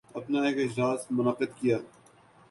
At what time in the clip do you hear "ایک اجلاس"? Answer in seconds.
0.45-1.01